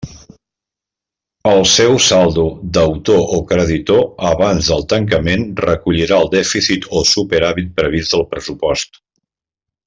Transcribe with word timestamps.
El 1.49 1.59
seu 1.73 1.97
saldo, 2.05 2.45
deutor 2.77 3.35
o 3.37 3.41
creditor, 3.51 4.01
abans 4.31 4.71
del 4.71 4.87
tancament, 4.95 5.45
recollirà 5.67 6.19
el 6.25 6.33
dèficit 6.37 6.89
o 7.01 7.05
superàvit 7.15 7.71
previst 7.83 8.17
del 8.17 8.27
pressupost. 8.35 9.01